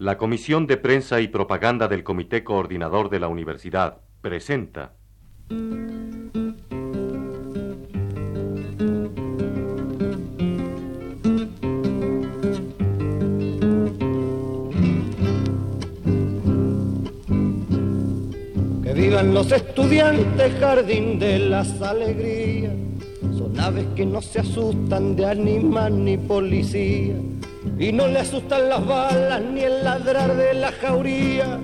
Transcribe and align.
La 0.00 0.16
Comisión 0.16 0.66
de 0.66 0.78
Prensa 0.78 1.20
y 1.20 1.28
Propaganda 1.28 1.86
del 1.86 2.02
Comité 2.02 2.42
Coordinador 2.42 3.10
de 3.10 3.20
la 3.20 3.28
Universidad 3.28 3.98
presenta. 4.22 4.94
Que 18.82 18.94
vivan 18.94 19.34
los 19.34 19.52
estudiantes, 19.52 20.54
jardín 20.60 21.18
de 21.18 21.40
las 21.40 21.82
alegrías. 21.82 22.72
Son 23.36 23.60
aves 23.60 23.84
que 23.94 24.06
no 24.06 24.22
se 24.22 24.40
asustan 24.40 25.14
de 25.14 25.26
animal 25.26 26.02
ni 26.02 26.16
policía 26.16 27.16
y 27.80 27.92
no 27.92 28.08
le 28.08 28.18
asustan 28.18 28.68
las 28.68 28.86
balas 28.86 29.40
ni 29.40 29.62
el 29.62 29.82
ladrar 29.82 30.36
de 30.36 30.52
la 30.52 30.70
jauría. 30.70 31.58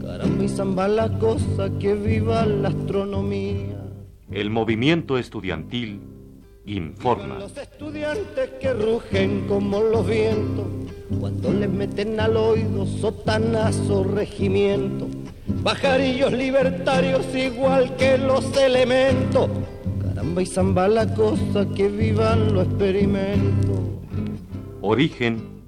Caramba 0.00 0.44
y 0.44 0.48
zamba 0.48 0.88
la 0.88 1.08
cosa 1.18 1.70
que 1.78 1.94
viva 1.94 2.44
la 2.44 2.68
astronomía. 2.70 3.80
El 4.32 4.50
movimiento 4.50 5.16
estudiantil 5.16 6.00
informa. 6.66 7.38
Los 7.38 7.56
estudiantes 7.56 8.50
que 8.60 8.74
rugen 8.74 9.46
como 9.46 9.80
los 9.80 10.04
vientos 10.08 10.66
cuando 11.20 11.52
les 11.52 11.70
meten 11.70 12.18
al 12.18 12.36
oído 12.36 12.84
sotanazo 12.84 14.02
regimiento. 14.02 15.06
Bajarillos 15.62 16.32
libertarios 16.32 17.24
igual 17.32 17.94
que 17.94 18.18
los 18.18 18.56
elementos. 18.56 19.48
Caramba 20.02 20.42
y 20.42 20.46
zamba 20.46 20.88
la 20.88 21.14
cosa 21.14 21.64
que 21.76 21.86
vivan 21.88 22.54
los 22.54 22.66
experimentos. 22.66 23.78
Origen, 24.82 25.59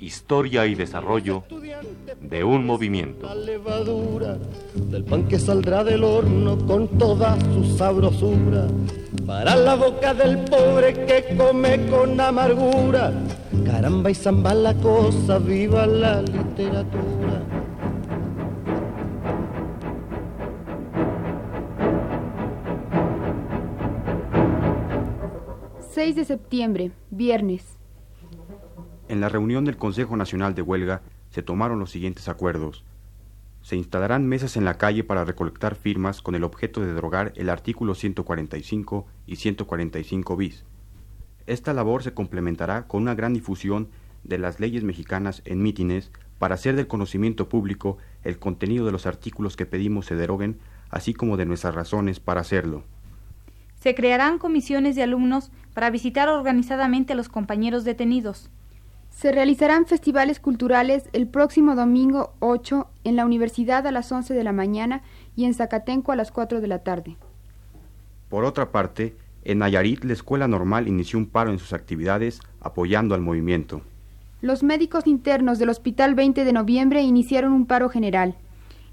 historia 0.00 0.66
y 0.66 0.74
desarrollo 0.74 1.44
de 2.20 2.44
un 2.44 2.66
movimiento. 2.66 3.26
La 3.26 3.34
levadura 3.34 4.38
del 4.74 5.04
pan 5.04 5.26
que 5.28 5.38
saldrá 5.38 5.84
del 5.84 6.04
horno 6.04 6.58
con 6.66 6.88
toda 6.98 7.38
su 7.52 7.76
sabrosura 7.76 8.68
para 9.26 9.56
la 9.56 9.74
boca 9.74 10.14
del 10.14 10.38
pobre 10.44 10.92
que 11.06 11.36
come 11.36 11.86
con 11.86 12.20
amargura. 12.20 13.12
Caramba 13.64 14.10
y 14.10 14.14
zamba 14.14 14.54
la 14.54 14.74
cosa, 14.74 15.38
viva 15.38 15.86
la 15.86 16.22
literatura. 16.22 17.42
...6 25.96 26.14
de 26.14 26.24
septiembre, 26.26 26.92
viernes. 27.10 27.75
En 29.08 29.20
la 29.20 29.28
reunión 29.28 29.64
del 29.64 29.76
Consejo 29.76 30.16
Nacional 30.16 30.56
de 30.56 30.62
Huelga 30.62 31.00
se 31.30 31.42
tomaron 31.42 31.78
los 31.78 31.90
siguientes 31.90 32.28
acuerdos. 32.28 32.84
Se 33.62 33.76
instalarán 33.76 34.26
mesas 34.26 34.56
en 34.56 34.64
la 34.64 34.78
calle 34.78 35.04
para 35.04 35.24
recolectar 35.24 35.76
firmas 35.76 36.22
con 36.22 36.34
el 36.34 36.42
objeto 36.42 36.80
de 36.80 36.92
derogar 36.92 37.32
el 37.36 37.48
artículo 37.48 37.94
145 37.94 39.06
y 39.26 39.36
145 39.36 40.36
bis. 40.36 40.64
Esta 41.46 41.72
labor 41.72 42.02
se 42.02 42.14
complementará 42.14 42.88
con 42.88 43.02
una 43.02 43.14
gran 43.14 43.32
difusión 43.32 43.88
de 44.24 44.38
las 44.38 44.58
leyes 44.58 44.82
mexicanas 44.82 45.40
en 45.44 45.62
mítines 45.62 46.10
para 46.40 46.56
hacer 46.56 46.74
del 46.74 46.88
conocimiento 46.88 47.48
público 47.48 47.98
el 48.24 48.40
contenido 48.40 48.86
de 48.86 48.92
los 48.92 49.06
artículos 49.06 49.56
que 49.56 49.66
pedimos 49.66 50.06
se 50.06 50.16
deroguen, 50.16 50.58
así 50.90 51.14
como 51.14 51.36
de 51.36 51.46
nuestras 51.46 51.76
razones 51.76 52.18
para 52.18 52.40
hacerlo. 52.40 52.82
Se 53.76 53.94
crearán 53.94 54.38
comisiones 54.38 54.96
de 54.96 55.04
alumnos 55.04 55.52
para 55.74 55.90
visitar 55.90 56.28
organizadamente 56.28 57.12
a 57.12 57.16
los 57.16 57.28
compañeros 57.28 57.84
detenidos. 57.84 58.50
Se 59.16 59.32
realizarán 59.32 59.86
festivales 59.86 60.40
culturales 60.40 61.04
el 61.14 61.26
próximo 61.26 61.74
domingo 61.74 62.34
8 62.40 62.86
en 63.04 63.16
la 63.16 63.24
universidad 63.24 63.86
a 63.86 63.90
las 63.90 64.12
11 64.12 64.34
de 64.34 64.44
la 64.44 64.52
mañana 64.52 65.00
y 65.34 65.46
en 65.46 65.54
Zacatenco 65.54 66.12
a 66.12 66.16
las 66.16 66.30
4 66.30 66.60
de 66.60 66.66
la 66.66 66.80
tarde. 66.80 67.16
Por 68.28 68.44
otra 68.44 68.72
parte, 68.72 69.16
en 69.42 69.60
Nayarit 69.60 70.04
la 70.04 70.12
escuela 70.12 70.48
normal 70.48 70.86
inició 70.86 71.18
un 71.18 71.24
paro 71.24 71.50
en 71.50 71.58
sus 71.58 71.72
actividades 71.72 72.40
apoyando 72.60 73.14
al 73.14 73.22
movimiento. 73.22 73.80
Los 74.42 74.62
médicos 74.62 75.06
internos 75.06 75.58
del 75.58 75.70
Hospital 75.70 76.14
20 76.14 76.44
de 76.44 76.52
Noviembre 76.52 77.00
iniciaron 77.00 77.54
un 77.54 77.64
paro 77.64 77.88
general. 77.88 78.34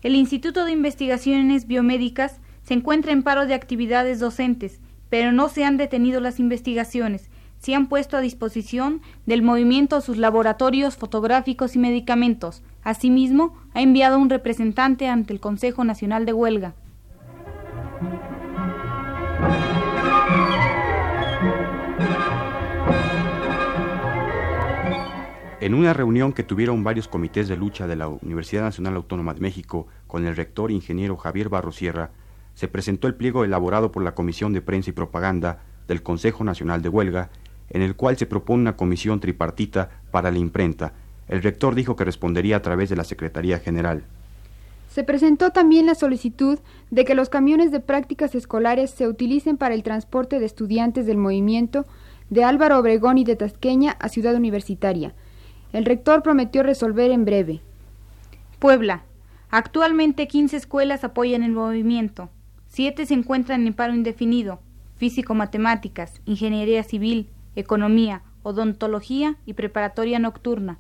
El 0.04 0.16
Instituto 0.16 0.64
de 0.64 0.72
Investigaciones 0.72 1.68
Biomédicas 1.68 2.40
se 2.64 2.76
encuentra 2.76 3.12
en 3.12 3.24
paro 3.24 3.46
de 3.46 3.56
actividades 3.56 4.22
docentes, 4.22 4.80
pero 5.10 5.34
no 5.34 5.50
se 5.50 5.66
han 5.66 5.76
detenido 5.76 6.22
las 6.22 6.40
investigaciones 6.40 7.30
se 7.64 7.74
han 7.74 7.88
puesto 7.88 8.18
a 8.18 8.20
disposición 8.20 9.02
del 9.26 9.42
movimiento 9.42 10.02
sus 10.02 10.18
laboratorios 10.18 10.98
fotográficos 10.98 11.78
y 11.78 11.80
medicamentos. 11.80 12.62
Asimismo, 12.84 13.58
ha 13.74 13.82
enviado 13.82 14.20
un 14.20 14.30
representante 14.30 15.08
ante 15.08 15.32
el 15.32 15.40
Consejo 15.40 15.86
Nacional 15.86 16.26
de 16.26 16.34
Huelga. 16.34 16.74
En 25.62 25.74
una 25.74 25.94
reunión 25.94 26.34
que 26.34 26.44
tuvieron 26.44 26.84
varios 26.84 27.08
comités 27.08 27.48
de 27.48 27.56
lucha 27.56 27.88
de 27.88 27.96
la 27.96 28.10
Universidad 28.10 28.64
Nacional 28.64 28.98
Autónoma 28.98 29.34
de 29.34 29.40
México 29.40 29.88
con 30.08 30.28
el 30.28 30.36
rector 30.36 30.70
ingeniero 30.70 31.16
Javier 31.16 31.48
Barrosierra, 31.48 32.12
se 32.56 32.68
presentó 32.68 33.08
el 33.08 33.16
pliego 33.16 33.46
elaborado 33.46 33.94
por 33.94 34.04
la 34.04 34.16
Comisión 34.16 34.52
de 34.52 34.62
Prensa 34.62 34.90
y 34.90 34.94
Propaganda 34.94 35.62
del 35.88 36.04
Consejo 36.04 36.44
Nacional 36.44 36.82
de 36.82 36.90
Huelga 36.90 37.30
en 37.70 37.82
el 37.82 37.96
cual 37.96 38.18
se 38.18 38.26
propone 38.26 38.62
una 38.62 38.76
comisión 38.76 39.20
tripartita 39.20 39.90
para 40.12 40.32
la 40.32 40.38
imprenta. 40.38 40.94
El 41.28 41.42
rector 41.42 41.76
dijo 41.76 41.96
que 41.96 42.06
respondería 42.06 42.58
a 42.58 42.62
través 42.62 42.90
de 42.90 42.96
la 42.96 43.04
Secretaría 43.04 43.60
General. 43.60 44.04
Se 44.90 45.04
presentó 45.04 45.50
también 45.50 45.88
la 45.88 45.96
solicitud 45.96 46.60
de 46.92 47.04
que 47.04 47.16
los 47.16 47.30
camiones 47.30 47.72
de 47.72 47.80
prácticas 47.80 48.36
escolares 48.36 48.92
se 48.92 49.08
utilicen 49.08 49.58
para 49.58 49.74
el 49.74 49.82
transporte 49.82 50.40
de 50.40 50.46
estudiantes 50.46 51.08
del 51.08 51.18
movimiento 51.18 51.86
de 52.30 52.44
Álvaro 52.44 52.78
Obregón 52.78 53.18
y 53.18 53.24
de 53.24 53.36
Tasqueña 53.36 53.96
a 54.00 54.10
Ciudad 54.10 54.36
Universitaria. 54.36 55.14
El 55.72 55.86
rector 55.86 56.22
prometió 56.22 56.62
resolver 56.62 57.10
en 57.10 57.26
breve. 57.26 57.62
Puebla. 58.60 59.04
Actualmente 59.50 60.28
15 60.28 60.58
escuelas 60.58 61.04
apoyan 61.04 61.42
el 61.44 61.54
movimiento. 61.54 62.30
Siete 62.68 63.06
se 63.06 63.16
encuentran 63.16 63.66
en 63.66 63.74
paro 63.74 63.96
indefinido. 63.96 64.60
Físico-matemáticas, 64.98 66.22
ingeniería 66.26 66.84
civil, 66.84 67.30
economía, 67.56 68.24
odontología 68.44 69.38
y 69.46 69.54
preparatoria 69.54 70.20
nocturna. 70.20 70.80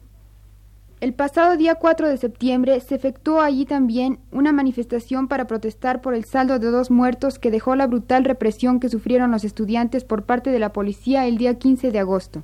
El 1.04 1.14
pasado 1.14 1.58
día 1.58 1.76
4 1.76 2.08
de 2.08 2.16
septiembre 2.16 2.80
se 2.80 2.96
efectuó 2.96 3.42
allí 3.42 3.66
también 3.66 4.20
una 4.32 4.54
manifestación 4.54 5.28
para 5.28 5.48
protestar 5.48 6.02
por 6.02 6.14
el 6.14 6.24
saldo 6.24 6.60
de 6.60 6.72
dos 6.72 6.92
muertos 6.92 7.40
que 7.40 7.52
dejó 7.52 7.76
la 7.76 7.88
brutal 7.88 8.24
represión 8.24 8.80
que 8.80 8.88
sufrieron 8.88 9.32
los 9.32 9.44
estudiantes 9.44 10.06
por 10.06 10.24
parte 10.24 10.50
de 10.50 10.60
la 10.60 10.72
policía 10.72 11.28
el 11.28 11.38
día 11.38 11.60
15 11.60 11.92
de 11.92 12.00
agosto. 12.00 12.44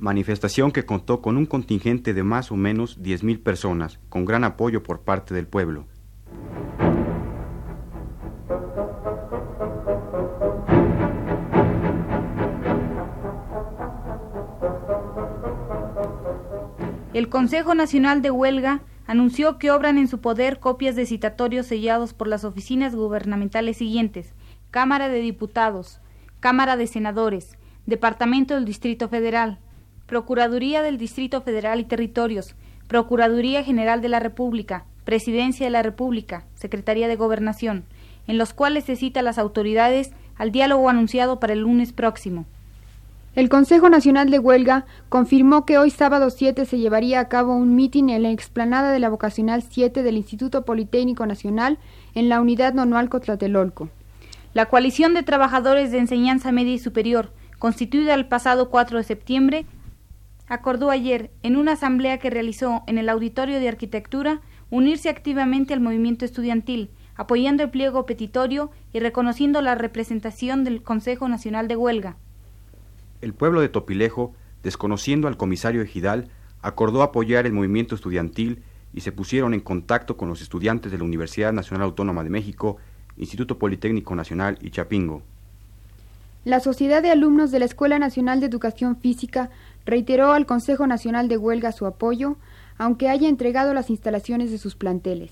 Manifestación 0.00 0.72
que 0.72 0.84
contó 0.84 1.22
con 1.22 1.36
un 1.36 1.46
contingente 1.46 2.14
de 2.14 2.24
más 2.24 2.50
o 2.50 2.56
menos 2.56 3.00
10.000 3.00 3.40
personas, 3.40 4.00
con 4.08 4.24
gran 4.24 4.42
apoyo 4.42 4.82
por 4.82 5.02
parte 5.02 5.32
del 5.32 5.46
pueblo. 5.46 5.86
El 17.22 17.28
Consejo 17.28 17.76
Nacional 17.76 18.20
de 18.20 18.32
Huelga 18.32 18.80
anunció 19.06 19.56
que 19.56 19.70
obran 19.70 19.96
en 19.96 20.08
su 20.08 20.20
poder 20.20 20.58
copias 20.58 20.96
de 20.96 21.06
citatorios 21.06 21.68
sellados 21.68 22.14
por 22.14 22.26
las 22.26 22.42
oficinas 22.42 22.96
gubernamentales 22.96 23.76
siguientes: 23.76 24.34
Cámara 24.72 25.08
de 25.08 25.20
Diputados, 25.20 26.00
Cámara 26.40 26.76
de 26.76 26.88
Senadores, 26.88 27.56
Departamento 27.86 28.56
del 28.56 28.64
Distrito 28.64 29.08
Federal, 29.08 29.60
Procuraduría 30.06 30.82
del 30.82 30.98
Distrito 30.98 31.42
Federal 31.42 31.78
y 31.78 31.84
Territorios, 31.84 32.56
Procuraduría 32.88 33.62
General 33.62 34.02
de 34.02 34.08
la 34.08 34.18
República, 34.18 34.86
Presidencia 35.04 35.64
de 35.64 35.70
la 35.70 35.84
República, 35.84 36.46
Secretaría 36.56 37.06
de 37.06 37.14
Gobernación, 37.14 37.84
en 38.26 38.36
los 38.36 38.52
cuales 38.52 38.82
se 38.82 38.96
cita 38.96 39.20
a 39.20 39.22
las 39.22 39.38
autoridades 39.38 40.10
al 40.34 40.50
diálogo 40.50 40.88
anunciado 40.88 41.38
para 41.38 41.52
el 41.52 41.60
lunes 41.60 41.92
próximo. 41.92 42.46
El 43.34 43.48
Consejo 43.48 43.88
Nacional 43.88 44.28
de 44.28 44.38
Huelga 44.38 44.84
confirmó 45.08 45.64
que 45.64 45.78
hoy 45.78 45.88
sábado 45.88 46.28
7 46.28 46.66
se 46.66 46.78
llevaría 46.78 47.18
a 47.18 47.28
cabo 47.28 47.56
un 47.56 47.74
mitin 47.74 48.10
en 48.10 48.24
la 48.24 48.30
explanada 48.30 48.92
de 48.92 48.98
la 48.98 49.08
Vocacional 49.08 49.62
7 49.62 50.02
del 50.02 50.18
Instituto 50.18 50.66
Politécnico 50.66 51.24
Nacional 51.24 51.78
en 52.14 52.28
la 52.28 52.42
unidad 52.42 52.74
Nonualco 52.74 53.20
Tlatelolco. 53.20 53.88
La 54.52 54.66
coalición 54.66 55.14
de 55.14 55.22
trabajadores 55.22 55.90
de 55.90 55.98
enseñanza 55.98 56.52
media 56.52 56.74
y 56.74 56.78
superior, 56.78 57.32
constituida 57.58 58.12
el 58.12 58.28
pasado 58.28 58.68
4 58.68 58.98
de 58.98 59.04
septiembre, 59.04 59.64
acordó 60.46 60.90
ayer, 60.90 61.30
en 61.42 61.56
una 61.56 61.72
asamblea 61.72 62.18
que 62.18 62.28
realizó 62.28 62.82
en 62.86 62.98
el 62.98 63.08
Auditorio 63.08 63.60
de 63.60 63.68
Arquitectura, 63.68 64.42
unirse 64.68 65.08
activamente 65.08 65.72
al 65.72 65.80
movimiento 65.80 66.26
estudiantil, 66.26 66.90
apoyando 67.16 67.62
el 67.62 67.70
pliego 67.70 68.04
petitorio 68.04 68.70
y 68.92 69.00
reconociendo 69.00 69.62
la 69.62 69.74
representación 69.74 70.64
del 70.64 70.82
Consejo 70.82 71.28
Nacional 71.28 71.66
de 71.66 71.76
Huelga. 71.76 72.18
El 73.22 73.34
pueblo 73.34 73.60
de 73.60 73.68
Topilejo, 73.68 74.34
desconociendo 74.64 75.28
al 75.28 75.36
comisario 75.36 75.80
ejidal, 75.80 76.28
acordó 76.60 77.02
apoyar 77.02 77.46
el 77.46 77.52
movimiento 77.52 77.94
estudiantil 77.94 78.62
y 78.92 79.00
se 79.00 79.12
pusieron 79.12 79.54
en 79.54 79.60
contacto 79.60 80.16
con 80.16 80.28
los 80.28 80.42
estudiantes 80.42 80.90
de 80.90 80.98
la 80.98 81.04
Universidad 81.04 81.52
Nacional 81.52 81.84
Autónoma 81.84 82.24
de 82.24 82.30
México, 82.30 82.78
Instituto 83.16 83.58
Politécnico 83.58 84.16
Nacional 84.16 84.58
y 84.60 84.70
Chapingo. 84.70 85.22
La 86.44 86.58
Sociedad 86.58 87.00
de 87.00 87.12
Alumnos 87.12 87.52
de 87.52 87.60
la 87.60 87.64
Escuela 87.64 88.00
Nacional 88.00 88.40
de 88.40 88.46
Educación 88.46 88.96
Física 88.96 89.50
reiteró 89.86 90.32
al 90.32 90.44
Consejo 90.44 90.88
Nacional 90.88 91.28
de 91.28 91.36
Huelga 91.36 91.70
su 91.70 91.86
apoyo, 91.86 92.36
aunque 92.76 93.08
haya 93.08 93.28
entregado 93.28 93.72
las 93.72 93.88
instalaciones 93.88 94.50
de 94.50 94.58
sus 94.58 94.74
planteles. 94.74 95.30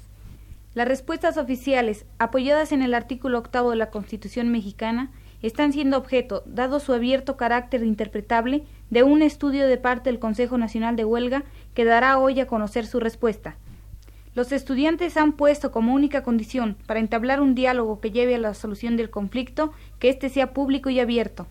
Las 0.74 0.86
respuestas 0.86 1.36
oficiales, 1.36 2.04
apoyadas 2.20 2.70
en 2.70 2.82
el 2.82 2.94
artículo 2.94 3.38
octavo 3.38 3.70
de 3.70 3.76
la 3.76 3.90
Constitución 3.90 4.52
mexicana, 4.52 5.10
están 5.42 5.72
siendo 5.72 5.96
objeto, 5.96 6.42
dado 6.46 6.80
su 6.80 6.92
abierto 6.92 7.36
carácter 7.36 7.82
interpretable, 7.82 8.64
de 8.90 9.02
un 9.02 9.22
estudio 9.22 9.66
de 9.66 9.78
parte 9.78 10.10
del 10.10 10.18
Consejo 10.18 10.58
Nacional 10.58 10.96
de 10.96 11.04
Huelga 11.04 11.44
que 11.74 11.84
dará 11.84 12.18
hoy 12.18 12.40
a 12.40 12.46
conocer 12.46 12.86
su 12.86 13.00
respuesta. 13.00 13.56
Los 14.34 14.52
estudiantes 14.52 15.16
han 15.16 15.32
puesto 15.32 15.72
como 15.72 15.92
única 15.92 16.22
condición 16.22 16.76
para 16.86 17.00
entablar 17.00 17.40
un 17.40 17.54
diálogo 17.54 18.00
que 18.00 18.12
lleve 18.12 18.36
a 18.36 18.38
la 18.38 18.54
solución 18.54 18.96
del 18.96 19.10
conflicto 19.10 19.72
que 19.98 20.08
éste 20.08 20.28
sea 20.28 20.52
público 20.52 20.88
y 20.88 21.00
abierto. 21.00 21.46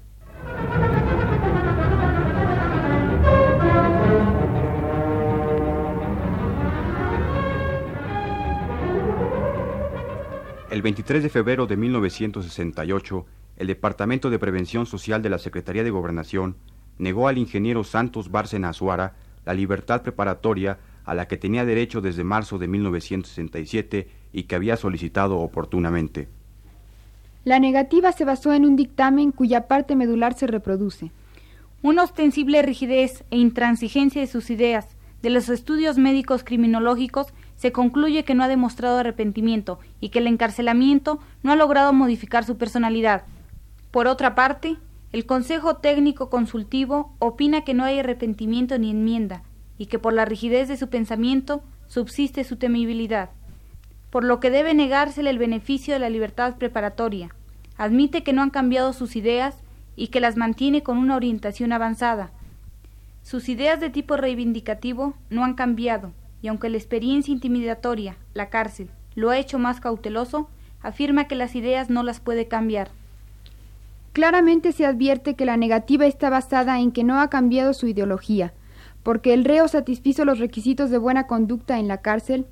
El 10.71 10.83
23 10.83 11.24
de 11.24 11.30
febrero 11.30 11.65
de 11.65 11.75
1968, 11.75 13.25
el 13.59 13.67
Departamento 13.67 14.29
de 14.29 14.39
Prevención 14.39 14.85
Social 14.85 15.21
de 15.21 15.29
la 15.29 15.38
Secretaría 15.38 15.83
de 15.83 15.91
Gobernación 15.91 16.56
negó 16.97 17.27
al 17.27 17.38
ingeniero 17.38 17.83
Santos 17.83 18.31
Bárcena 18.31 18.69
Azuara 18.69 19.15
la 19.45 19.53
libertad 19.53 20.01
preparatoria 20.01 20.79
a 21.03 21.13
la 21.13 21.27
que 21.27 21.38
tenía 21.38 21.65
derecho 21.65 22.01
desde 22.01 22.23
marzo 22.23 22.57
de 22.57 22.69
1967 22.69 24.07
y 24.31 24.44
que 24.44 24.56
había 24.56 24.77
solicitado 24.77 25.39
oportunamente. 25.39 26.29
La 27.44 27.59
negativa 27.59 28.11
se 28.13 28.25
basó 28.25 28.53
en 28.53 28.65
un 28.65 28.75
dictamen 28.75 29.31
cuya 29.31 29.67
parte 29.67 29.95
medular 29.95 30.35
se 30.35 30.47
reproduce. 30.47 31.11
Una 31.81 32.03
ostensible 32.03 32.61
rigidez 32.61 33.23
e 33.29 33.38
intransigencia 33.38 34.21
de 34.21 34.27
sus 34.27 34.50
ideas, 34.50 34.88
de 35.21 35.29
los 35.29 35.50
estudios 35.50 35.97
médicos 35.97 36.44
criminológicos, 36.44 37.33
se 37.56 37.73
concluye 37.73 38.23
que 38.23 38.35
no 38.35 38.44
ha 38.44 38.47
demostrado 38.47 39.00
arrepentimiento 39.00 39.79
y 40.00 40.09
que 40.09 40.19
el 40.19 40.27
encarcelamiento 40.27 41.19
no 41.44 41.51
ha 41.51 41.56
logrado 41.57 41.91
modificar 41.91 42.45
su 42.45 42.57
personalidad, 42.57 43.23
por 43.91 44.07
otra 44.07 44.36
parte, 44.36 44.77
el 45.12 45.25
Consejo 45.25 45.77
Técnico 45.77 46.30
Consultivo 46.30 47.15
opina 47.18 47.63
que 47.63 47.74
no 47.74 47.83
hay 47.83 48.00
arrepentimiento 48.00 48.77
ni 48.77 48.91
enmienda, 48.91 49.41
y 49.80 49.88
que 49.88 49.97
por 49.97 50.13
la 50.13 50.25
rigidez 50.25 50.68
de 50.68 50.77
su 50.77 50.89
pensamiento 50.89 51.63
subsiste 51.88 52.44
su 52.44 52.57
temibilidad, 52.57 53.31
por 54.12 54.24
lo 54.24 54.39
que 54.39 54.51
debe 54.51 54.75
negársele 54.75 55.31
el 55.31 55.39
beneficio 55.39 55.94
de 55.94 56.00
la 56.00 56.09
libertad 56.09 56.57
preparatoria. 56.57 57.33
Admite 57.77 58.21
que 58.24 58.33
no 58.33 58.44
han 58.44 58.51
cambiado 58.51 58.94
sus 58.94 59.15
ideas 59.15 59.56
y 59.95 60.09
que 60.09 60.19
las 60.19 60.38
mantiene 60.38 60.83
con 60.83 60.97
una 60.97 61.15
orientación 61.15 61.71
avanzada. 61.71 62.30
Sus 63.24 63.50
ideas 63.50 63.80
de 63.80 63.89
tipo 63.89 64.18
reivindicativo 64.18 65.15
no 65.30 65.44
han 65.44 65.56
cambiado, 65.56 66.12
y 66.42 66.50
aunque 66.50 66.69
la 66.69 66.77
experiencia 66.77 67.31
intimidatoria, 67.31 68.18
la 68.33 68.50
cárcel, 68.50 68.92
lo 69.15 69.31
ha 69.31 69.39
hecho 69.39 69.57
más 69.57 69.80
cauteloso, 69.80 70.50
afirma 70.81 71.27
que 71.27 71.35
las 71.35 71.56
ideas 71.56 71.89
no 71.89 72.03
las 72.03 72.19
puede 72.19 72.47
cambiar. 72.47 72.92
Claramente 74.13 74.71
se 74.71 74.85
advierte 74.85 75.35
que 75.35 75.45
la 75.45 75.57
negativa 75.57 76.06
está 76.06 76.29
basada 76.29 76.79
en 76.79 76.91
que 76.91 77.03
no 77.03 77.19
ha 77.21 77.29
cambiado 77.29 77.73
su 77.73 77.88
ideología, 77.88 78.53
porque 79.03 79.33
el 79.33 79.45
reo 79.45 79.67
satisfizo 79.67 80.25
los 80.25 80.39
requisitos 80.39 80.89
de 80.89 80.97
buena 80.97 81.27
conducta 81.27 81.79
en 81.79 81.88
la 81.88 82.01
cárcel 82.01 82.47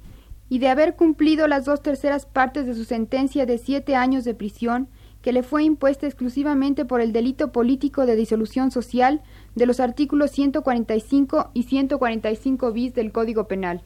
y 0.50 0.60
de 0.60 0.70
haber 0.70 0.96
cumplido 0.96 1.48
las 1.48 1.66
dos 1.66 1.82
terceras 1.82 2.26
partes 2.26 2.68
de 2.68 2.74
su 2.74 2.86
sentencia 2.86 3.46
de 3.46 3.58
siete 3.58 3.96
años 3.96 4.24
de 4.24 4.34
prisión 4.34 4.88
que 5.22 5.34
le 5.34 5.44
fue 5.44 5.64
impuesta 5.64 6.06
exclusivamente 6.06 6.86
por 6.86 7.02
el 7.02 7.12
delito 7.12 7.52
político 7.52 8.06
de 8.06 8.16
disolución 8.16 8.72
social 8.72 9.22
de 9.56 9.66
los 9.66 9.80
artículos 9.80 10.32
145 10.32 11.52
y 11.54 11.64
145 11.64 12.72
bis 12.72 12.94
del 12.94 13.12
Código 13.12 13.48
Penal. 13.48 13.82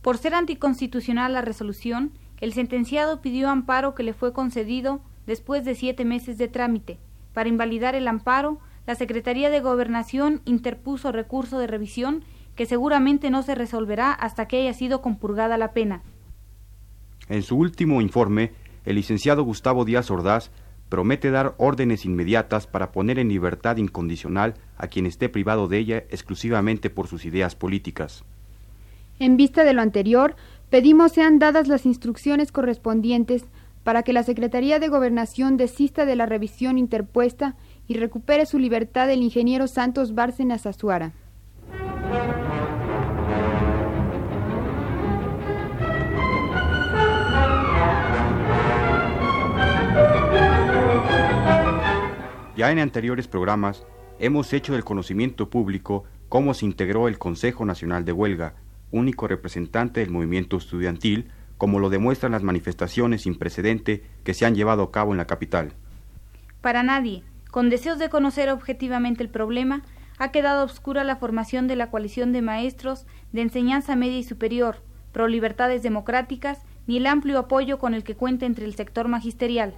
Por 0.00 0.18
ser 0.18 0.34
anticonstitucional 0.34 1.32
la 1.32 1.42
resolución, 1.42 2.12
el 2.40 2.52
sentenciado 2.52 3.20
pidió 3.20 3.50
amparo 3.50 3.94
que 3.94 4.02
le 4.02 4.14
fue 4.14 4.32
concedido 4.32 5.00
después 5.26 5.64
de 5.64 5.74
siete 5.74 6.04
meses 6.04 6.38
de 6.38 6.48
trámite. 6.48 6.98
Para 7.32 7.48
invalidar 7.48 7.94
el 7.94 8.08
amparo, 8.08 8.58
la 8.86 8.94
Secretaría 8.94 9.50
de 9.50 9.60
Gobernación 9.60 10.42
interpuso 10.44 11.12
recurso 11.12 11.58
de 11.58 11.66
revisión 11.66 12.24
que 12.54 12.66
seguramente 12.66 13.30
no 13.30 13.42
se 13.42 13.54
resolverá 13.54 14.12
hasta 14.12 14.46
que 14.46 14.60
haya 14.60 14.74
sido 14.74 15.02
compurgada 15.02 15.58
la 15.58 15.72
pena. 15.72 16.02
En 17.28 17.42
su 17.42 17.56
último 17.56 18.00
informe, 18.00 18.52
el 18.84 18.96
licenciado 18.96 19.42
Gustavo 19.42 19.84
Díaz 19.84 20.10
Ordaz 20.10 20.50
promete 20.88 21.30
dar 21.30 21.54
órdenes 21.56 22.04
inmediatas 22.04 22.66
para 22.66 22.92
poner 22.92 23.18
en 23.18 23.28
libertad 23.28 23.78
incondicional 23.78 24.54
a 24.76 24.88
quien 24.88 25.06
esté 25.06 25.28
privado 25.28 25.66
de 25.66 25.78
ella 25.78 25.98
exclusivamente 26.10 26.90
por 26.90 27.08
sus 27.08 27.24
ideas 27.24 27.56
políticas. 27.56 28.24
En 29.18 29.36
vista 29.36 29.64
de 29.64 29.72
lo 29.72 29.80
anterior, 29.80 30.36
pedimos 30.70 31.12
sean 31.12 31.38
dadas 31.38 31.68
las 31.68 31.86
instrucciones 31.86 32.52
correspondientes 32.52 33.46
para 33.84 34.02
que 34.02 34.12
la 34.12 34.24
Secretaría 34.24 34.80
de 34.80 34.88
Gobernación 34.88 35.56
desista 35.56 36.06
de 36.06 36.16
la 36.16 36.26
revisión 36.26 36.78
interpuesta 36.78 37.54
y 37.86 37.94
recupere 37.94 38.46
su 38.46 38.58
libertad 38.58 39.10
el 39.10 39.22
ingeniero 39.22 39.68
Santos 39.68 40.14
Bárcenas 40.14 40.66
Azuara. 40.66 41.12
Ya 52.56 52.70
en 52.70 52.78
anteriores 52.78 53.28
programas 53.28 53.84
hemos 54.18 54.52
hecho 54.52 54.72
del 54.72 54.84
conocimiento 54.84 55.50
público 55.50 56.04
cómo 56.28 56.54
se 56.54 56.64
integró 56.64 57.08
el 57.08 57.18
Consejo 57.18 57.64
Nacional 57.64 58.04
de 58.04 58.12
Huelga, 58.12 58.54
único 58.92 59.26
representante 59.26 60.00
del 60.00 60.10
movimiento 60.10 60.56
estudiantil, 60.56 61.30
como 61.58 61.78
lo 61.78 61.90
demuestran 61.90 62.32
las 62.32 62.42
manifestaciones 62.42 63.22
sin 63.22 63.36
precedente 63.36 64.04
que 64.24 64.34
se 64.34 64.46
han 64.46 64.54
llevado 64.54 64.82
a 64.82 64.92
cabo 64.92 65.12
en 65.12 65.18
la 65.18 65.26
capital. 65.26 65.72
Para 66.60 66.82
nadie, 66.82 67.22
con 67.50 67.70
deseos 67.70 67.98
de 67.98 68.08
conocer 68.08 68.50
objetivamente 68.50 69.22
el 69.22 69.28
problema, 69.28 69.82
ha 70.18 70.30
quedado 70.30 70.64
obscura 70.64 71.04
la 71.04 71.16
formación 71.16 71.66
de 71.66 71.76
la 71.76 71.90
coalición 71.90 72.32
de 72.32 72.42
maestros 72.42 73.06
de 73.32 73.42
enseñanza 73.42 73.96
media 73.96 74.18
y 74.18 74.24
superior, 74.24 74.82
pro 75.12 75.28
libertades 75.28 75.82
democráticas, 75.82 76.60
ni 76.86 76.98
el 76.98 77.06
amplio 77.06 77.38
apoyo 77.38 77.78
con 77.78 77.94
el 77.94 78.04
que 78.04 78.14
cuenta 78.14 78.46
entre 78.46 78.64
el 78.64 78.74
sector 78.74 79.08
magisterial. 79.08 79.74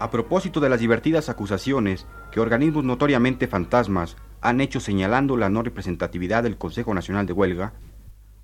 A 0.00 0.12
propósito 0.12 0.60
de 0.60 0.68
las 0.68 0.78
divertidas 0.78 1.28
acusaciones 1.28 2.06
que 2.30 2.38
organismos 2.38 2.84
notoriamente 2.84 3.48
fantasmas 3.48 4.16
han 4.40 4.60
hecho 4.60 4.78
señalando 4.78 5.36
la 5.36 5.48
no 5.48 5.64
representatividad 5.64 6.44
del 6.44 6.56
Consejo 6.56 6.94
Nacional 6.94 7.26
de 7.26 7.32
Huelga, 7.32 7.72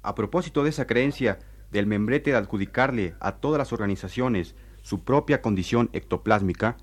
a 0.02 0.16
propósito 0.16 0.64
de 0.64 0.70
esa 0.70 0.88
creencia 0.88 1.38
del 1.70 1.86
membrete 1.86 2.32
de 2.32 2.38
adjudicarle 2.38 3.14
a 3.20 3.36
todas 3.36 3.58
las 3.58 3.72
organizaciones 3.72 4.56
su 4.82 5.04
propia 5.04 5.42
condición 5.42 5.90
ectoplásmica, 5.92 6.76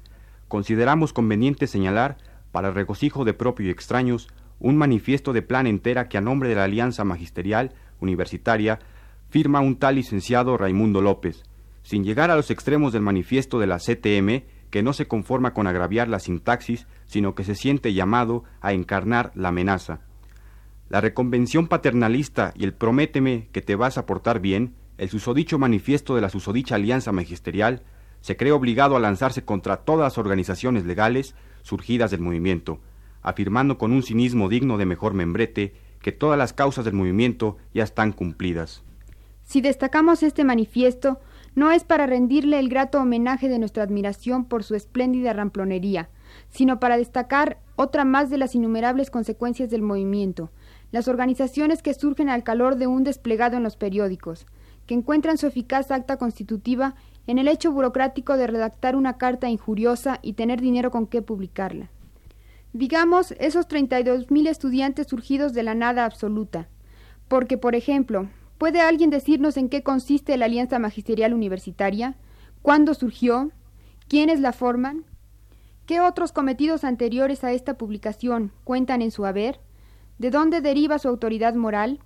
consideramos 0.48 1.12
conveniente 1.12 1.68
señalar, 1.68 2.18
para 2.54 2.72
regocijo 2.72 3.26
de 3.26 3.34
propio 3.34 3.68
y 3.68 3.72
extraños, 3.72 4.30
un 4.60 4.78
manifiesto 4.78 5.34
de 5.34 5.42
plan 5.42 5.68
entera 5.68 6.08
que 6.08 6.18
a 6.18 6.22
nombre 6.22 6.48
de 6.48 6.56
la 6.56 6.64
Alianza 6.64 7.04
Magisterial 7.04 7.74
Universitaria 8.00 8.80
firma 9.30 9.60
un 9.60 9.76
tal 9.76 9.96
licenciado 9.96 10.56
Raimundo 10.56 11.02
López, 11.02 11.44
sin 11.84 12.06
llegar 12.06 12.32
a 12.32 12.38
los 12.38 12.52
extremos 12.52 12.94
del 12.94 13.02
manifiesto 13.02 13.60
de 13.60 13.68
la 13.68 13.78
CTM, 13.78 14.44
que 14.72 14.82
no 14.82 14.94
se 14.94 15.08
conforma 15.08 15.54
con 15.54 15.68
agraviar 15.68 16.08
la 16.08 16.20
sintaxis, 16.20 16.88
sino 17.06 17.36
que 17.36 17.44
se 17.44 17.56
siente 17.56 17.94
llamado 17.94 18.44
a 18.62 18.74
encarnar 18.74 19.32
la 19.36 19.50
amenaza. 19.50 20.00
La 20.90 21.02
reconvención 21.02 21.68
paternalista 21.68 22.54
y 22.56 22.64
el 22.64 22.74
prométeme 22.74 23.50
que 23.52 23.62
te 23.62 23.76
vas 23.76 23.98
a 23.98 24.06
portar 24.06 24.40
bien, 24.40 24.74
el 24.98 25.10
susodicho 25.10 25.60
manifiesto 25.60 26.16
de 26.16 26.22
la 26.22 26.30
susodicha 26.30 26.76
alianza 26.76 27.12
magisterial, 27.12 27.84
se 28.22 28.38
cree 28.38 28.52
obligado 28.52 28.96
a 28.96 29.00
lanzarse 29.00 29.44
contra 29.44 29.78
todas 29.78 30.04
las 30.04 30.18
organizaciones 30.18 30.86
legales 30.86 31.36
surgidas 31.64 32.12
del 32.12 32.22
movimiento, 32.22 32.80
afirmando 33.22 33.78
con 33.78 33.92
un 33.92 34.04
cinismo 34.04 34.50
digno 34.50 34.78
de 34.78 34.86
mejor 34.86 35.14
membrete 35.14 35.74
que 36.02 36.12
todas 36.12 36.38
las 36.38 36.54
causas 36.54 36.86
del 36.86 36.94
movimiento 36.94 37.58
ya 37.74 37.84
están 37.84 38.12
cumplidas. 38.12 38.84
Si 39.44 39.62
destacamos 39.62 40.24
este 40.24 40.44
manifiesto, 40.44 41.20
no 41.56 41.72
es 41.72 41.84
para 41.84 42.08
rendirle 42.08 42.60
el 42.60 42.70
grato 42.70 43.00
homenaje 43.00 43.50
de 43.50 43.60
nuestra 43.60 43.84
admiración 43.84 44.46
por 44.46 44.64
su 44.64 44.76
espléndida 44.76 45.34
ramplonería, 45.34 46.10
sino 46.50 46.80
para 46.80 46.98
destacar 46.98 47.58
otra 47.76 48.06
más 48.06 48.30
de 48.30 48.38
las 48.38 48.56
innumerables 48.56 49.10
consecuencias 49.10 49.70
del 49.70 49.82
movimiento, 49.82 50.52
las 50.92 51.08
organizaciones 51.08 51.82
que 51.82 51.94
surgen 51.94 52.30
al 52.30 52.44
calor 52.44 52.76
de 52.76 52.88
un 52.88 53.04
desplegado 53.04 53.58
en 53.58 53.64
los 53.64 53.76
periódicos, 53.76 54.46
que 54.86 54.94
encuentran 54.94 55.38
su 55.38 55.48
eficaz 55.48 55.92
acta 55.92 56.18
constitutiva 56.18 56.96
en 57.28 57.38
el 57.38 57.48
hecho 57.48 57.72
burocrático 57.72 58.38
de 58.38 58.48
redactar 58.48 58.96
una 58.96 59.18
carta 59.18 59.50
injuriosa 59.50 60.20
y 60.22 60.34
tener 60.34 60.60
dinero 60.60 60.92
con 60.92 61.08
qué 61.08 61.22
publicarla. 61.22 61.90
Digamos 62.74 63.34
esos 63.40 63.68
32.000 63.68 64.48
estudiantes 64.48 65.08
surgidos 65.08 65.54
de 65.54 65.64
la 65.64 65.76
nada 65.76 66.06
absoluta, 66.06 66.70
porque, 67.28 67.58
por 67.58 67.76
ejemplo, 67.76 68.30
¿puede 68.62 68.80
alguien 68.80 69.10
decirnos 69.10 69.58
en 69.58 69.70
qué 69.70 69.82
consiste 69.82 70.38
la 70.38 70.46
Alianza 70.46 70.78
Magisterial 70.78 71.34
Universitaria? 71.34 72.14
¿Cuándo 72.62 72.94
surgió? 72.94 73.50
¿Quiénes 74.08 74.40
la 74.40 74.54
forman? 74.54 75.04
¿Qué 75.88 76.00
otros 76.00 76.32
cometidos 76.32 76.84
anteriores 76.84 77.44
a 77.44 77.54
esta 77.54 77.76
publicación 77.80 78.52
cuentan 78.64 79.02
en 79.02 79.10
su 79.10 79.26
haber? 79.26 79.60
¿De 80.20 80.30
dónde 80.30 80.62
deriva 80.62 81.00
su 81.00 81.08
autoridad 81.08 81.56
moral? 81.56 82.02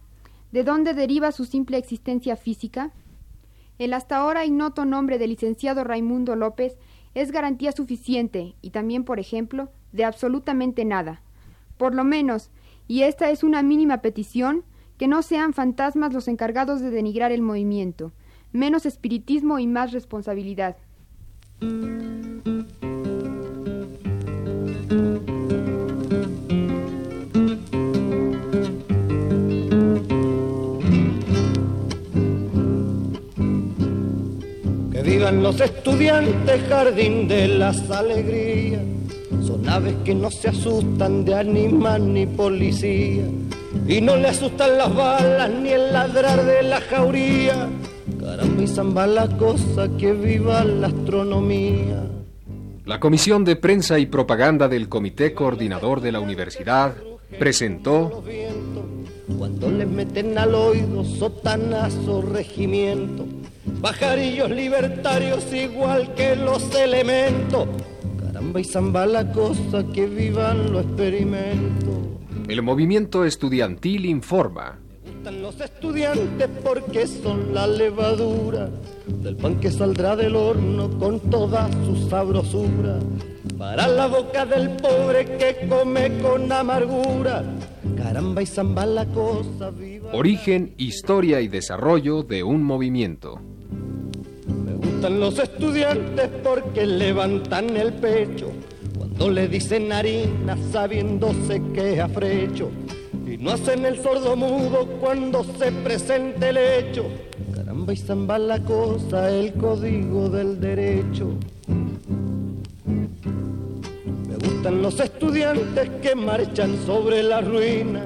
¿De 0.54 0.64
dónde 0.64 0.94
deriva 0.94 1.34
su 1.34 1.44
simple 1.44 1.78
existencia 1.78 2.38
física? 2.38 2.94
El 3.78 3.92
hasta 3.92 4.16
ahora 4.16 4.46
ignoto 4.46 4.86
nombre 4.86 5.18
del 5.18 5.32
licenciado 5.32 5.84
Raimundo 5.84 6.38
López 6.38 6.78
es 7.16 7.34
garantía 7.34 7.74
suficiente 7.74 8.56
y 8.62 8.70
también, 8.70 9.04
por 9.04 9.20
ejemplo, 9.20 9.72
de 9.92 10.06
absolutamente 10.06 10.86
nada. 10.86 11.22
Por 11.76 11.94
lo 11.94 12.06
menos, 12.06 12.50
y 12.88 13.02
esta 13.02 13.30
es 13.30 13.44
una 13.44 13.62
mínima 13.62 13.98
petición, 13.98 14.64
que 14.98 15.08
no 15.08 15.22
sean 15.22 15.54
fantasmas 15.54 16.14
los 16.14 16.28
encargados 16.28 16.82
de 16.82 16.90
denigrar 16.90 17.32
el 17.32 17.42
movimiento, 17.42 18.12
menos 18.52 18.86
espiritismo 18.86 19.60
y 19.60 19.68
más 19.68 19.92
responsabilidad. 19.92 20.78
Que 34.92 35.02
vivan 35.04 35.44
los 35.44 35.60
estudiantes, 35.60 36.62
jardín 36.70 37.28
de 37.28 37.48
las 37.50 37.90
alegrías. 37.92 38.82
Son 39.46 39.68
aves 39.68 39.96
que 40.06 40.16
no 40.16 40.32
se 40.32 40.48
asustan 40.48 41.26
de 41.26 41.36
animal 41.36 42.14
ni 42.14 42.26
policía. 42.26 43.26
Y 43.88 44.02
no 44.02 44.16
le 44.16 44.30
asustan 44.30 44.78
las 44.78 44.94
balas 44.96 45.50
ni 45.50 45.70
el 45.70 45.94
ladrar 45.94 46.44
de 46.44 46.64
la 46.64 46.82
jauría. 46.82 47.70
Caramba 48.20 48.64
y 48.64 48.68
zamba 48.68 49.06
la 49.06 49.28
cosa 49.38 49.88
que 50.00 50.12
viva 50.12 50.64
la 50.64 50.88
astronomía. 50.88 52.04
La 52.86 53.00
Comisión 53.00 53.46
de 53.46 53.56
Prensa 53.56 54.00
y 54.00 54.08
Propaganda 54.08 54.68
del 54.68 54.90
Comité 54.90 55.34
Coordinador 55.34 56.02
de 56.02 56.12
la 56.12 56.20
Universidad 56.20 56.96
presentó 57.38 58.24
Cuando 59.38 59.70
les 59.70 59.88
meten 59.88 60.38
al 60.38 60.56
oído 60.56 61.04
sotanazo 61.04 62.22
regimiento, 62.22 63.26
pajarillos 63.82 64.50
libertarios 64.50 65.52
igual 65.54 66.14
que 66.16 66.36
los 66.36 66.74
elementos. 66.76 67.68
Caramba 68.20 68.60
y 68.60 68.64
zamba 68.64 69.06
la 69.06 69.32
cosa 69.32 69.84
que 69.94 70.08
vivan 70.08 70.72
los 70.72 70.86
experimentos. 70.86 72.16
El 72.48 72.62
movimiento 72.62 73.26
estudiantil 73.26 74.06
informa. 74.06 74.80
Gustan 75.04 75.42
los 75.42 75.60
estudiantes 75.60 76.48
porque 76.64 77.08
son 77.08 77.54
la 77.54 77.66
levadura 77.66 78.70
del 79.08 79.36
pan 79.36 79.60
que 79.60 79.72
saldrá 79.72 80.16
del 80.16 80.36
horno 80.36 80.90
con 81.00 81.20
toda 81.20 81.70
su 81.86 82.08
sabrosura. 82.08 83.00
Para 83.58 83.88
la 83.88 84.08
boca 84.08 84.46
del 84.46 84.70
pobre 84.72 85.26
que 85.38 85.68
come 85.68 86.20
con 86.20 86.52
amargura. 86.52 87.44
Caramba 87.96 88.42
y 88.44 88.46
zamba 88.46 88.86
la 88.86 89.06
cosa 89.06 89.72
viva. 89.72 90.12
Origen, 90.14 90.74
historia 90.78 91.42
y 91.42 91.48
desarrollo 91.48 92.22
de 92.24 92.44
un 92.44 92.62
movimiento. 92.64 93.40
Me 94.48 94.74
gustan 94.74 95.20
los 95.20 95.40
estudiantes 95.40 96.30
porque 96.44 96.86
levantan 96.86 97.76
el 97.78 97.94
pecho 97.94 98.52
cuando 99.18 99.34
le 99.34 99.48
dicen 99.48 99.94
harina 99.94 100.58
sabiéndose 100.74 101.62
que 101.74 101.94
es 101.94 102.00
afrecho 102.00 102.70
y 103.26 103.38
no 103.38 103.52
hacen 103.52 103.86
el 103.86 104.04
sordo 104.04 104.36
mudo 104.36 104.86
cuando 105.00 105.42
se 105.58 105.72
presente 105.72 106.50
el 106.50 106.58
hecho. 106.58 107.06
Caramba 107.56 107.94
y 107.94 107.96
zamba 107.96 108.38
la 108.38 108.60
cosa, 108.60 109.30
el 109.30 109.54
código 109.54 110.30
del 110.30 110.60
derecho. 110.60 111.30
Me 114.28 114.36
gustan 114.36 114.82
los 114.82 115.00
estudiantes 115.00 115.90
que 116.02 116.14
marchan 116.14 116.78
sobre 116.86 117.24
la 117.24 117.40
ruina. 117.40 118.06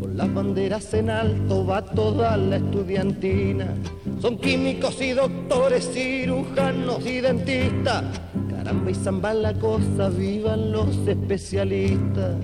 Con 0.00 0.16
las 0.16 0.34
banderas 0.34 0.92
en 0.92 1.10
alto 1.10 1.64
va 1.64 1.82
toda 1.82 2.36
la 2.36 2.56
estudiantina. 2.56 3.68
Son 4.20 4.36
químicos 4.36 5.00
y 5.00 5.12
doctores, 5.12 5.88
cirujanos 5.92 7.06
y 7.06 7.20
dentistas. 7.20 8.04
Caramba 8.68 8.90
y 8.90 8.94
zamba 8.94 9.32
la 9.32 9.54
cosa, 9.54 10.10
vivan 10.10 10.72
los 10.72 10.94
especialistas. 11.08 12.36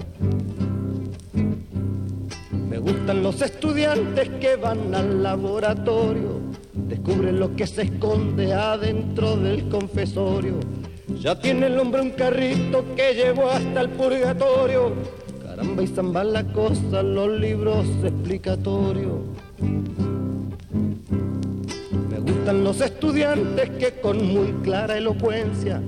Me 2.66 2.78
gustan 2.78 3.23
los 3.23 3.43
estudiantes 3.43 4.31
que 4.40 4.57
van 4.57 4.95
al 4.95 5.23
laboratorio, 5.23 6.40
descubren 6.73 7.38
lo 7.38 7.54
que 7.54 7.66
se 7.66 7.83
esconde 7.83 8.54
adentro 8.54 9.37
del 9.37 9.69
confesorio. 9.69 10.54
Ya 11.21 11.38
tiene 11.38 11.66
el 11.66 11.78
hombre 11.78 12.00
un 12.00 12.12
carrito 12.12 12.87
que 12.97 13.12
llevó 13.12 13.50
hasta 13.50 13.83
el 13.83 13.90
purgatorio. 13.90 14.95
Caramba 15.43 15.83
y 15.83 15.88
zamba 15.88 16.25
la 16.25 16.43
cosa, 16.54 17.02
los 17.02 17.38
libros 17.38 17.85
explicatorios. 18.02 19.21
Me 22.09 22.19
gustan 22.19 22.64
los 22.64 22.81
estudiantes 22.81 23.69
que 23.78 24.00
con 24.00 24.26
muy 24.26 24.54
clara 24.62 24.97
elocuencia 24.97 25.83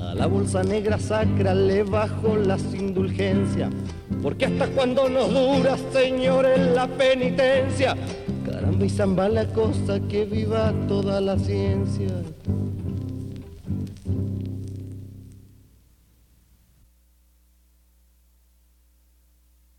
a 0.00 0.14
la 0.14 0.26
bolsa 0.26 0.62
negra 0.62 0.98
sacra 0.98 1.54
le 1.54 1.82
bajo 1.82 2.36
las 2.36 2.62
indulgencias. 2.74 3.70
Porque 4.22 4.46
hasta 4.46 4.66
cuando 4.68 5.08
nos 5.08 5.32
dura, 5.32 5.76
señores, 5.92 6.58
la 6.74 6.86
penitencia. 6.86 7.96
Caramba 8.44 8.84
y 8.84 8.90
zamba 8.90 9.28
la 9.28 9.46
cosa 9.46 10.00
que 10.08 10.24
viva 10.24 10.72
toda 10.88 11.20
la 11.20 11.38
ciencia. 11.38 12.08